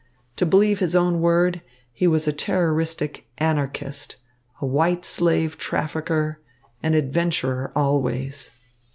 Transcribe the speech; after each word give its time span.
To 0.37 0.47
believe 0.47 0.79
his 0.79 0.95
own 0.95 1.21
word, 1.21 1.61
he 1.93 2.07
was 2.07 2.27
a 2.27 2.33
terroristic 2.33 3.29
Anarchist, 3.37 4.15
a 4.59 4.65
white 4.65 5.05
slave 5.05 5.59
trafficker, 5.59 6.39
an 6.81 6.95
adventurer 6.95 7.71
always. 7.75 8.49